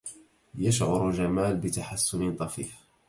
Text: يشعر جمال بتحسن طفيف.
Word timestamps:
يشعر 0.57 1.11
جمال 1.11 1.57
بتحسن 1.57 2.35
طفيف. 2.35 2.73